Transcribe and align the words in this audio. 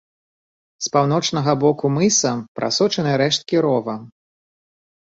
З 0.85 0.89
паўночнага 0.95 1.51
боку 1.65 1.93
мыса 1.99 2.33
прасочаны 2.61 3.11
рэшткі 3.25 3.55
рова. 3.69 3.95